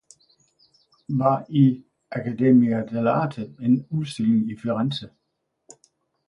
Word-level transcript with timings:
Var 1.19 1.43
i 1.49 1.85
academia 2.11 2.83
delle 2.85 3.11
arte 3.11 3.55
en 3.59 3.85
udstilling 3.89 4.49
i 4.51 4.57
firenze 4.63 5.09